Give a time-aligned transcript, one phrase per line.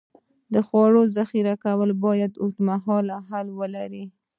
[0.53, 4.05] د خوړو ذخیره کول باید اوږدمهاله حل ولري.